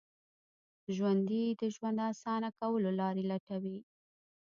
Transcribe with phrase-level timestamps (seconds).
[0.95, 3.77] ژوندي د ژوند اسانه کولو لارې لټوي